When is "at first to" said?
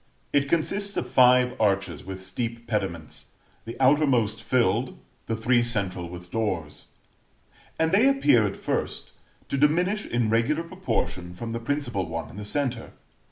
8.47-9.59